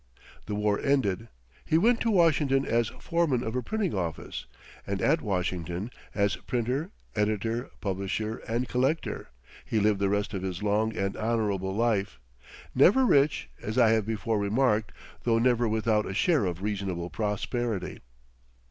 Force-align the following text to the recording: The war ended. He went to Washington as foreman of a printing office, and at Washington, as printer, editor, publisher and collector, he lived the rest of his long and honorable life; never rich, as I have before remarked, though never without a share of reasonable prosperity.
The 0.47 0.55
war 0.55 0.79
ended. 0.79 1.27
He 1.63 1.77
went 1.77 2.01
to 2.01 2.09
Washington 2.09 2.65
as 2.65 2.87
foreman 2.99 3.43
of 3.43 3.55
a 3.55 3.61
printing 3.61 3.93
office, 3.93 4.47
and 4.87 4.99
at 4.99 5.21
Washington, 5.21 5.91
as 6.15 6.37
printer, 6.37 6.89
editor, 7.15 7.69
publisher 7.81 8.37
and 8.47 8.67
collector, 8.67 9.29
he 9.63 9.79
lived 9.79 9.99
the 9.99 10.09
rest 10.09 10.33
of 10.33 10.41
his 10.41 10.63
long 10.63 10.97
and 10.97 11.15
honorable 11.15 11.75
life; 11.75 12.19
never 12.73 13.05
rich, 13.05 13.47
as 13.61 13.77
I 13.77 13.89
have 13.89 14.07
before 14.07 14.39
remarked, 14.39 14.91
though 15.21 15.37
never 15.37 15.67
without 15.67 16.07
a 16.07 16.15
share 16.15 16.45
of 16.47 16.63
reasonable 16.63 17.11
prosperity. 17.11 17.99